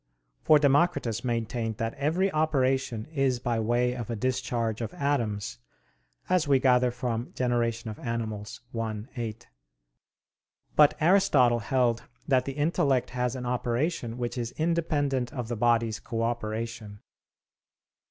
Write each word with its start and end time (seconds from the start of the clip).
For 0.41 0.57
Democritus 0.57 1.23
maintained 1.23 1.77
that 1.77 1.93
every 1.93 2.31
operation 2.31 3.05
is 3.13 3.37
by 3.37 3.59
way 3.59 3.93
of 3.95 4.09
a 4.09 4.15
discharge 4.15 4.81
of 4.81 4.95
atoms, 4.95 5.59
as 6.27 6.47
we 6.47 6.57
gather 6.59 6.89
from 6.89 7.25
De 7.35 7.43
Gener. 7.43 8.59
i, 8.79 9.21
8. 9.21 9.47
But 10.75 10.97
Aristotle 10.99 11.59
held 11.59 12.01
that 12.27 12.45
the 12.45 12.53
intellect 12.53 13.11
has 13.11 13.35
an 13.35 13.45
operation 13.45 14.17
which 14.17 14.39
is 14.39 14.53
independent 14.57 15.31
of 15.33 15.49
the 15.49 15.55
body's 15.55 15.99
cooperation. 15.99 17.01